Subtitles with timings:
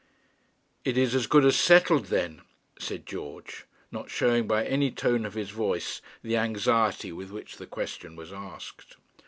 [0.83, 2.41] 'It is as good as settled, then?'
[2.79, 7.67] said George, not showing by any tone of his voice the anxiety with which the
[7.67, 8.95] question was asked.